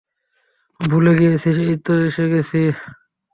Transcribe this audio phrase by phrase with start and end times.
[0.79, 2.61] ভুলেই গিয়েছিলাম এইতো এসে গেছি।